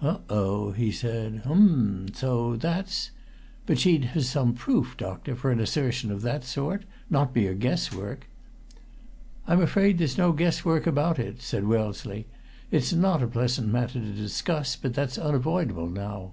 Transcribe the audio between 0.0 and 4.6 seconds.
"Oh, oh!" he said. "Um! So that's But she'd have some